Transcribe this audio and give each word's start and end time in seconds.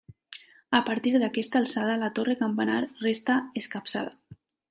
A 0.79 0.79
partir 0.87 1.11
d'aquesta 1.23 1.59
alçada 1.59 1.99
la 2.05 2.09
torre-campanar 2.19 2.81
resta 3.05 3.39
escapçada. 3.65 4.41